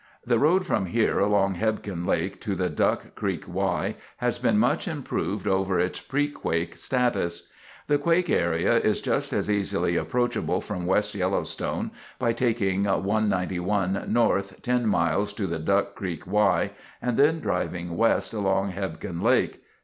The 0.25 0.39
road 0.39 0.65
from 0.65 0.87
here 0.87 1.19
along 1.19 1.57
Hebgen 1.57 2.07
Lake 2.07 2.41
to 2.41 2.55
the 2.55 2.69
Duck 2.71 3.13
Creek 3.13 3.43
Y 3.47 3.95
has 4.17 4.39
been 4.39 4.57
much 4.57 4.87
improved 4.87 5.45
over 5.47 5.79
its 5.79 5.99
pre 5.99 6.27
quake 6.27 6.75
status. 6.75 7.49
The 7.85 7.99
Quake 7.99 8.27
Area 8.27 8.79
is 8.79 8.99
just 8.99 9.31
as 9.31 9.47
easily 9.47 9.95
approachable 9.97 10.59
from 10.59 10.87
West 10.87 11.13
Yellowstone 11.13 11.91
by 12.17 12.33
taking 12.33 12.85
191 12.85 14.05
north 14.07 14.59
10 14.63 14.87
miles 14.87 15.33
to 15.33 15.45
the 15.45 15.59
Duck 15.59 15.93
Creek 15.93 16.25
Y, 16.25 16.71
and 16.99 17.15
then 17.15 17.39
driving 17.39 17.95
west 17.95 18.33
along 18.33 18.71
Hebgen 18.71 19.21
Lake. 19.21 19.61